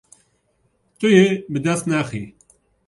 Tu 0.99 1.07
yê 1.17 1.27
bi 1.51 1.59
dest 1.65 1.85
nexî. 1.91 2.23